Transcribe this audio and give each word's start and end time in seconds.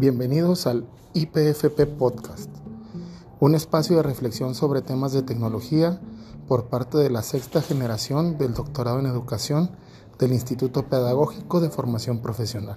Bienvenidos 0.00 0.66
al 0.66 0.86
IPFP 1.12 1.84
Podcast, 1.98 2.48
un 3.38 3.54
espacio 3.54 3.96
de 3.96 4.02
reflexión 4.02 4.54
sobre 4.54 4.80
temas 4.80 5.12
de 5.12 5.20
tecnología 5.20 6.00
por 6.48 6.70
parte 6.70 6.96
de 6.96 7.10
la 7.10 7.22
sexta 7.22 7.60
generación 7.60 8.38
del 8.38 8.54
doctorado 8.54 8.98
en 8.98 9.04
educación 9.04 9.72
del 10.18 10.32
Instituto 10.32 10.86
Pedagógico 10.86 11.60
de 11.60 11.68
Formación 11.68 12.22
Profesional. 12.22 12.76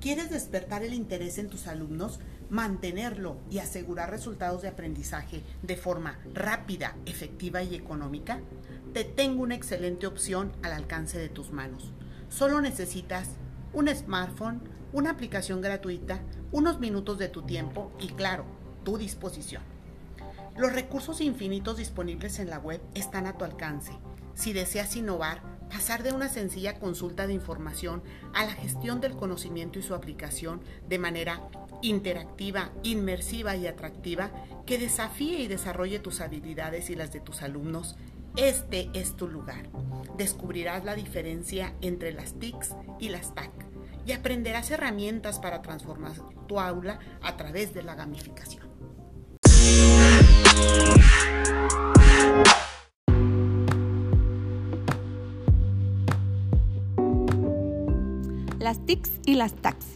¿Quieres 0.00 0.30
despertar 0.30 0.82
el 0.82 0.94
interés 0.94 1.38
en 1.38 1.48
tus 1.48 1.66
alumnos, 1.66 2.20
mantenerlo 2.48 3.36
y 3.50 3.58
asegurar 3.58 4.10
resultados 4.10 4.62
de 4.62 4.68
aprendizaje 4.68 5.42
de 5.62 5.76
forma 5.76 6.18
rápida, 6.34 6.96
efectiva 7.06 7.62
y 7.62 7.74
económica? 7.74 8.40
Te 8.92 9.04
tengo 9.04 9.42
una 9.42 9.54
excelente 9.54 10.06
opción 10.06 10.52
al 10.62 10.72
alcance 10.72 11.18
de 11.18 11.28
tus 11.28 11.52
manos. 11.52 11.92
Solo 12.28 12.60
necesitas 12.60 13.28
un 13.72 13.88
smartphone, 13.88 14.60
una 14.92 15.10
aplicación 15.10 15.60
gratuita, 15.60 16.20
unos 16.52 16.80
minutos 16.80 17.18
de 17.18 17.28
tu 17.28 17.42
tiempo 17.42 17.92
y 18.00 18.08
claro, 18.08 18.44
tu 18.84 18.98
disposición. 18.98 19.62
Los 20.56 20.72
recursos 20.72 21.20
infinitos 21.20 21.76
disponibles 21.76 22.38
en 22.38 22.50
la 22.50 22.58
web 22.58 22.80
están 22.94 23.26
a 23.26 23.38
tu 23.38 23.44
alcance. 23.44 23.92
Si 24.34 24.52
deseas 24.52 24.96
innovar, 24.96 25.42
pasar 25.70 26.02
de 26.02 26.12
una 26.12 26.28
sencilla 26.28 26.78
consulta 26.78 27.26
de 27.26 27.32
información 27.32 28.02
a 28.34 28.44
la 28.44 28.52
gestión 28.52 29.00
del 29.00 29.12
conocimiento 29.12 29.78
y 29.78 29.82
su 29.82 29.94
aplicación 29.94 30.60
de 30.88 30.98
manera 30.98 31.48
interactiva, 31.80 32.72
inmersiva 32.82 33.56
y 33.56 33.66
atractiva 33.66 34.30
que 34.66 34.78
desafíe 34.78 35.38
y 35.38 35.48
desarrolle 35.48 35.98
tus 35.98 36.20
habilidades 36.20 36.90
y 36.90 36.96
las 36.96 37.12
de 37.12 37.20
tus 37.20 37.42
alumnos, 37.42 37.96
este 38.36 38.90
es 38.92 39.16
tu 39.16 39.28
lugar. 39.28 39.70
Descubrirás 40.16 40.84
la 40.84 40.94
diferencia 40.94 41.74
entre 41.80 42.12
las 42.12 42.34
TICs 42.38 42.76
y 42.98 43.08
las 43.08 43.34
TAC 43.34 43.50
y 44.06 44.12
aprenderás 44.12 44.70
herramientas 44.70 45.38
para 45.38 45.62
transformar 45.62 46.12
tu 46.46 46.60
aula 46.60 46.98
a 47.22 47.36
través 47.36 47.74
de 47.74 47.82
la 47.82 47.94
gamificación. 47.94 48.68
Las 58.60 58.84
TICs 58.84 59.10
y 59.24 59.36
las 59.36 59.54
TACs. 59.54 59.86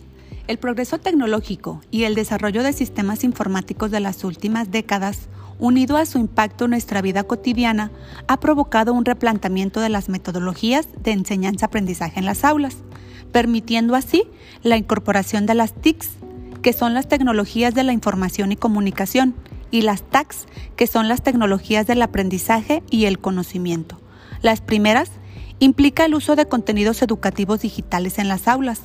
El 0.46 0.56
progreso 0.56 0.96
tecnológico 0.96 1.82
y 1.90 2.04
el 2.04 2.14
desarrollo 2.14 2.62
de 2.62 2.72
sistemas 2.72 3.22
informáticos 3.22 3.90
de 3.90 4.00
las 4.00 4.24
últimas 4.24 4.70
décadas, 4.70 5.28
unido 5.58 5.98
a 5.98 6.06
su 6.06 6.18
impacto 6.18 6.64
en 6.64 6.70
nuestra 6.70 7.02
vida 7.02 7.24
cotidiana, 7.24 7.92
ha 8.26 8.40
provocado 8.40 8.94
un 8.94 9.04
replanteamiento 9.04 9.80
de 9.80 9.90
las 9.90 10.08
metodologías 10.08 10.88
de 11.02 11.12
enseñanza-aprendizaje 11.12 12.18
en 12.18 12.24
las 12.24 12.42
aulas, 12.42 12.78
permitiendo 13.32 13.94
así 13.96 14.24
la 14.62 14.78
incorporación 14.78 15.44
de 15.44 15.54
las 15.56 15.74
TICs, 15.74 16.12
que 16.62 16.72
son 16.72 16.94
las 16.94 17.06
tecnologías 17.06 17.74
de 17.74 17.84
la 17.84 17.92
información 17.92 18.50
y 18.50 18.56
comunicación, 18.56 19.34
y 19.70 19.82
las 19.82 20.08
TACs, 20.08 20.46
que 20.76 20.86
son 20.86 21.08
las 21.08 21.22
tecnologías 21.22 21.86
del 21.86 22.00
aprendizaje 22.00 22.82
y 22.90 23.04
el 23.04 23.18
conocimiento. 23.18 24.00
Las 24.40 24.62
primeras 24.62 25.10
implica 25.58 26.04
el 26.04 26.14
uso 26.14 26.36
de 26.36 26.46
contenidos 26.46 27.02
educativos 27.02 27.60
digitales 27.60 28.18
en 28.18 28.28
las 28.28 28.48
aulas, 28.48 28.80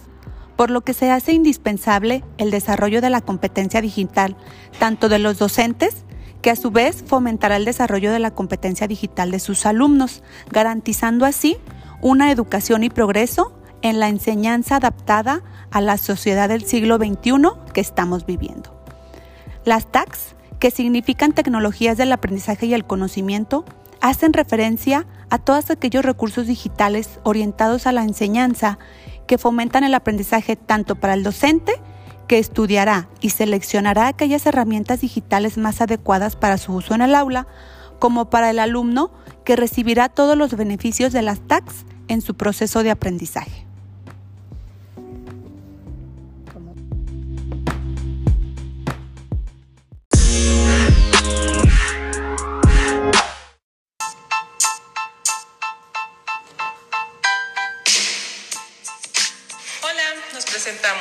por 0.55 0.71
lo 0.71 0.81
que 0.81 0.93
se 0.93 1.11
hace 1.11 1.33
indispensable 1.33 2.23
el 2.37 2.51
desarrollo 2.51 3.01
de 3.01 3.09
la 3.09 3.21
competencia 3.21 3.81
digital, 3.81 4.35
tanto 4.77 5.09
de 5.09 5.19
los 5.19 5.37
docentes, 5.39 6.03
que 6.41 6.51
a 6.51 6.55
su 6.55 6.71
vez 6.71 7.03
fomentará 7.05 7.57
el 7.57 7.65
desarrollo 7.65 8.11
de 8.11 8.19
la 8.19 8.31
competencia 8.31 8.87
digital 8.87 9.31
de 9.31 9.39
sus 9.39 9.65
alumnos, 9.65 10.23
garantizando 10.51 11.25
así 11.25 11.57
una 12.01 12.31
educación 12.31 12.83
y 12.83 12.89
progreso 12.89 13.53
en 13.81 13.99
la 13.99 14.09
enseñanza 14.09 14.77
adaptada 14.77 15.41
a 15.71 15.81
la 15.81 15.97
sociedad 15.97 16.49
del 16.49 16.65
siglo 16.65 16.97
XXI 16.97 17.49
que 17.73 17.81
estamos 17.81 18.25
viviendo. 18.25 18.75
Las 19.65 19.91
TACs, 19.91 20.35
que 20.59 20.71
significan 20.71 21.31
tecnologías 21.31 21.97
del 21.97 22.11
aprendizaje 22.11 22.65
y 22.65 22.73
el 22.73 22.85
conocimiento, 22.85 23.65
hacen 24.01 24.33
referencia 24.33 25.05
a 25.29 25.37
todos 25.37 25.69
aquellos 25.69 26.03
recursos 26.03 26.47
digitales 26.47 27.19
orientados 27.23 27.87
a 27.87 27.91
la 27.91 28.03
enseñanza 28.03 28.79
que 29.27 29.37
fomentan 29.37 29.83
el 29.83 29.93
aprendizaje 29.93 30.55
tanto 30.55 30.95
para 30.95 31.13
el 31.13 31.23
docente, 31.23 31.73
que 32.27 32.39
estudiará 32.39 33.09
y 33.21 33.31
seleccionará 33.31 34.07
aquellas 34.07 34.45
herramientas 34.45 35.01
digitales 35.01 35.57
más 35.57 35.81
adecuadas 35.81 36.35
para 36.35 36.57
su 36.57 36.73
uso 36.73 36.95
en 36.95 37.01
el 37.01 37.15
aula, 37.15 37.47
como 37.99 38.29
para 38.29 38.49
el 38.49 38.59
alumno, 38.59 39.11
que 39.43 39.55
recibirá 39.55 40.09
todos 40.09 40.37
los 40.37 40.55
beneficios 40.55 41.11
de 41.11 41.21
las 41.21 41.39
TACs 41.41 41.85
en 42.07 42.21
su 42.21 42.35
proceso 42.35 42.83
de 42.83 42.91
aprendizaje. 42.91 43.68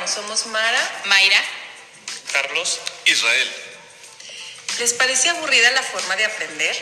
Somos 0.09 0.47
Mara, 0.47 1.01
Mayra, 1.05 1.43
Carlos, 2.31 2.79
Israel. 3.05 3.51
¿Les 4.79 4.93
parece 4.93 5.29
aburrida 5.29 5.69
la 5.69 5.83
forma 5.83 6.15
de 6.15 6.25
aprender? 6.25 6.75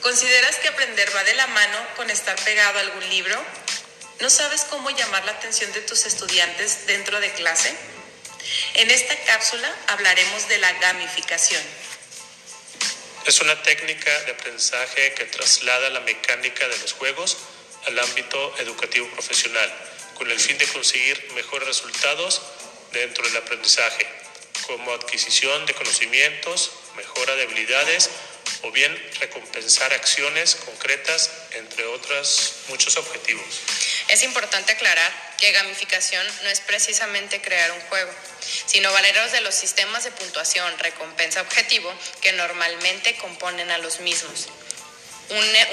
¿Consideras 0.00 0.56
que 0.56 0.68
aprender 0.68 1.14
va 1.14 1.22
de 1.24 1.34
la 1.34 1.46
mano 1.48 1.78
con 1.96 2.08
estar 2.08 2.34
pegado 2.44 2.78
a 2.78 2.80
algún 2.80 3.06
libro? 3.10 3.36
¿No 4.20 4.30
sabes 4.30 4.62
cómo 4.70 4.88
llamar 4.88 5.26
la 5.26 5.32
atención 5.32 5.70
de 5.74 5.82
tus 5.82 6.06
estudiantes 6.06 6.86
dentro 6.86 7.20
de 7.20 7.30
clase? 7.34 7.76
En 8.74 8.90
esta 8.90 9.14
cápsula 9.24 9.70
hablaremos 9.88 10.48
de 10.48 10.56
la 10.56 10.72
gamificación. 10.72 11.62
Es 13.26 13.38
una 13.40 13.62
técnica 13.64 14.18
de 14.20 14.32
aprendizaje 14.32 15.12
que 15.12 15.26
traslada 15.26 15.90
la 15.90 16.00
mecánica 16.00 16.66
de 16.68 16.78
los 16.78 16.94
juegos 16.94 17.36
al 17.86 17.98
ámbito 17.98 18.56
educativo 18.60 19.08
profesional 19.08 19.95
con 20.16 20.30
el 20.30 20.38
fin 20.38 20.58
de 20.58 20.66
conseguir 20.68 21.32
mejores 21.34 21.68
resultados 21.68 22.42
dentro 22.92 23.24
del 23.24 23.36
aprendizaje, 23.36 24.06
como 24.66 24.92
adquisición 24.92 25.66
de 25.66 25.74
conocimientos, 25.74 26.72
mejora 26.96 27.34
de 27.36 27.44
habilidades 27.44 28.10
o 28.62 28.70
bien 28.70 28.92
recompensar 29.20 29.92
acciones 29.92 30.54
concretas, 30.56 31.30
entre 31.52 31.84
otros 31.86 32.54
muchos 32.68 32.96
objetivos. 32.96 33.44
Es 34.08 34.22
importante 34.22 34.72
aclarar 34.72 35.36
que 35.38 35.52
gamificación 35.52 36.26
no 36.42 36.48
es 36.48 36.60
precisamente 36.60 37.40
crear 37.40 37.70
un 37.72 37.80
juego, 37.82 38.12
sino 38.66 38.92
valeros 38.92 39.32
de 39.32 39.40
los 39.40 39.54
sistemas 39.54 40.04
de 40.04 40.12
puntuación, 40.12 40.78
recompensa, 40.78 41.42
objetivo 41.42 41.92
que 42.20 42.32
normalmente 42.32 43.16
componen 43.16 43.70
a 43.70 43.78
los 43.78 44.00
mismos 44.00 44.48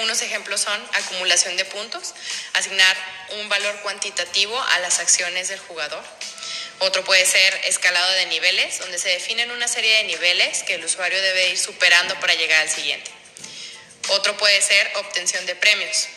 unos 0.01 0.21
ejemplos 0.21 0.61
son 0.61 0.89
acumulación 0.93 1.55
de 1.57 1.65
puntos, 1.65 2.13
asignar 2.53 2.97
un 3.31 3.49
valor 3.49 3.79
cuantitativo 3.81 4.59
a 4.59 4.79
las 4.79 4.99
acciones 4.99 5.47
del 5.49 5.59
jugador. 5.59 6.03
Otro 6.79 7.03
puede 7.03 7.25
ser 7.25 7.53
escalado 7.65 8.11
de 8.13 8.25
niveles, 8.27 8.79
donde 8.79 8.97
se 8.97 9.09
definen 9.09 9.51
una 9.51 9.67
serie 9.67 9.97
de 9.97 10.03
niveles 10.05 10.63
que 10.63 10.75
el 10.75 10.83
usuario 10.83 11.21
debe 11.21 11.49
ir 11.49 11.57
superando 11.57 12.19
para 12.19 12.33
llegar 12.33 12.61
al 12.61 12.69
siguiente. 12.69 13.11
Otro 14.09 14.35
puede 14.37 14.61
ser 14.61 14.91
obtención 14.95 15.45
de 15.45 15.55
premios. 15.55 16.07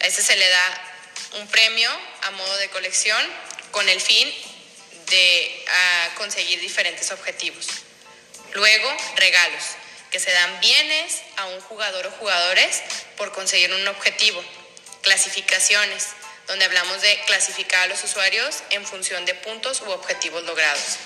A 0.00 0.06
este 0.06 0.22
se 0.22 0.36
le 0.36 0.48
da 0.48 0.94
un 1.34 1.48
premio 1.48 1.90
a 2.22 2.30
modo 2.32 2.56
de 2.58 2.68
colección 2.68 3.24
con 3.70 3.88
el 3.88 4.00
fin 4.00 4.32
de 5.06 5.64
ah, 5.68 6.10
conseguir 6.16 6.60
diferentes 6.60 7.10
objetivos. 7.12 7.66
Luego, 8.52 8.96
regalos 9.16 9.64
que 10.14 10.20
se 10.20 10.30
dan 10.30 10.60
bienes 10.60 11.22
a 11.38 11.46
un 11.46 11.60
jugador 11.62 12.06
o 12.06 12.10
jugadores 12.12 12.84
por 13.16 13.32
conseguir 13.32 13.72
un 13.72 13.88
objetivo. 13.88 14.44
Clasificaciones, 15.02 16.06
donde 16.46 16.66
hablamos 16.66 17.02
de 17.02 17.20
clasificar 17.26 17.82
a 17.82 17.86
los 17.88 18.04
usuarios 18.04 18.62
en 18.70 18.86
función 18.86 19.24
de 19.24 19.34
puntos 19.34 19.80
u 19.80 19.90
objetivos 19.90 20.44
logrados. 20.44 20.98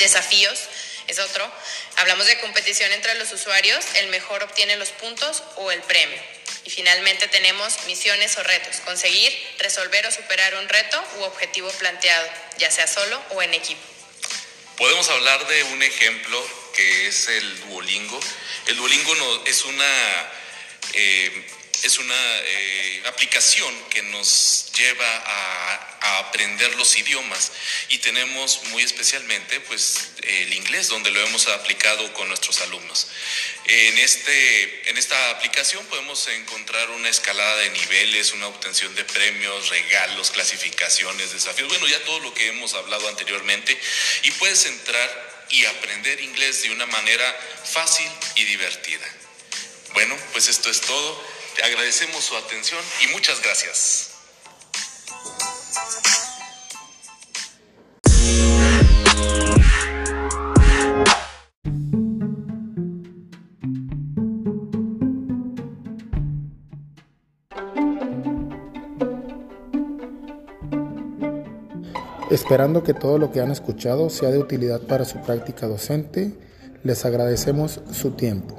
Desafíos 0.00 0.68
es 1.06 1.18
otro. 1.18 1.50
Hablamos 1.96 2.26
de 2.26 2.38
competición 2.40 2.92
entre 2.92 3.14
los 3.14 3.32
usuarios, 3.32 3.82
el 3.94 4.08
mejor 4.08 4.42
obtiene 4.42 4.76
los 4.76 4.90
puntos 4.90 5.42
o 5.56 5.72
el 5.72 5.80
premio. 5.80 6.20
Y 6.64 6.70
finalmente 6.70 7.26
tenemos 7.28 7.84
misiones 7.86 8.36
o 8.36 8.42
retos, 8.42 8.80
conseguir, 8.84 9.32
resolver 9.60 10.06
o 10.06 10.12
superar 10.12 10.56
un 10.56 10.68
reto 10.68 11.02
u 11.20 11.22
objetivo 11.22 11.70
planteado, 11.78 12.28
ya 12.58 12.70
sea 12.70 12.86
solo 12.86 13.18
o 13.30 13.42
en 13.42 13.54
equipo. 13.54 13.80
Podemos 14.76 15.08
hablar 15.08 15.46
de 15.46 15.62
un 15.62 15.82
ejemplo 15.82 16.63
que 16.74 17.06
es 17.06 17.28
el 17.28 17.60
Duolingo. 17.60 18.20
El 18.66 18.76
Duolingo 18.76 19.44
es 19.46 19.64
una 19.64 20.30
eh, 20.92 21.46
Es 21.82 21.98
una 21.98 22.14
eh, 22.46 23.02
aplicación 23.06 23.74
que 23.90 24.02
nos 24.02 24.72
lleva 24.74 25.06
a, 25.06 25.98
a, 26.00 26.18
aprender 26.20 26.74
los 26.76 26.96
idiomas 26.96 27.52
y 27.88 27.98
tenemos 27.98 28.62
muy 28.70 28.82
especialmente 28.82 29.60
pues 29.60 30.12
el 30.22 30.54
inglés 30.54 30.88
donde 30.88 31.10
lo 31.10 31.20
hemos 31.20 31.46
aplicado 31.48 32.10
con 32.14 32.28
nuestros 32.28 32.60
alumnos. 32.62 33.08
En, 33.66 33.98
este, 33.98 34.90
en 34.90 34.96
esta 34.96 35.30
aplicación 35.30 35.84
podemos 35.86 36.26
encontrar 36.28 36.88
una 36.90 37.08
escalada 37.08 37.56
de 37.56 37.70
niveles, 37.70 38.32
una 38.32 38.46
obtención 38.48 38.94
de 38.94 39.04
premios, 39.04 39.68
regalos, 39.68 40.30
clasificaciones, 40.30 41.32
desafíos, 41.32 41.68
bueno 41.68 41.86
ya 41.86 42.02
todo 42.04 42.20
lo 42.20 42.32
que 42.32 42.48
hemos 42.48 42.72
hablado 42.74 43.08
anteriormente 43.08 43.78
y 44.22 44.30
puedes 44.32 44.64
entrar 44.64 45.33
y 45.50 45.64
aprender 45.64 46.20
inglés 46.20 46.62
de 46.62 46.70
una 46.70 46.86
manera 46.86 47.24
fácil 47.64 48.10
y 48.36 48.44
divertida. 48.44 49.06
Bueno, 49.92 50.16
pues 50.32 50.48
esto 50.48 50.70
es 50.70 50.80
todo. 50.80 51.24
Te 51.54 51.62
agradecemos 51.62 52.24
su 52.24 52.36
atención 52.36 52.82
y 53.02 53.06
muchas 53.08 53.40
gracias. 53.42 54.13
Esperando 72.34 72.82
que 72.82 72.94
todo 72.94 73.16
lo 73.16 73.30
que 73.30 73.40
han 73.40 73.52
escuchado 73.52 74.10
sea 74.10 74.32
de 74.32 74.40
utilidad 74.40 74.80
para 74.80 75.04
su 75.04 75.18
práctica 75.18 75.68
docente, 75.68 76.34
les 76.82 77.04
agradecemos 77.04 77.80
su 77.92 78.10
tiempo. 78.10 78.56